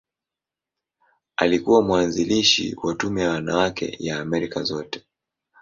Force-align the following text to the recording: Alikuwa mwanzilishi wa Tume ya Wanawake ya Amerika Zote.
Alikuwa 1.35 1.81
mwanzilishi 1.81 2.75
wa 2.83 2.95
Tume 2.95 3.21
ya 3.21 3.29
Wanawake 3.29 3.97
ya 3.99 4.19
Amerika 4.19 4.63
Zote. 4.63 5.03